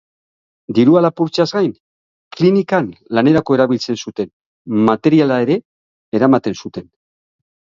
[0.77, 1.75] Dirua lapurtzeaz gain,
[2.39, 4.33] klinikan lanerako erabiltzen zuten
[4.89, 5.59] materiala ere
[6.21, 6.91] eramaten zuten.